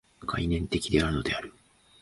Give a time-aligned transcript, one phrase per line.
[0.25, 1.53] 概念的であるのである。